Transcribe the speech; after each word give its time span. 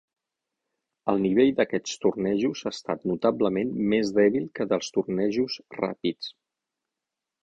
El 1.11 1.19
nivell 1.25 1.49
d'aquests 1.57 1.99
tornejos 2.05 2.63
ha 2.65 2.71
estat 2.75 3.05
notablement 3.11 3.73
més 3.93 4.13
dèbil 4.21 4.47
que 4.61 4.67
dels 4.73 4.89
tornejos 4.97 5.59
ràpids. 5.81 6.31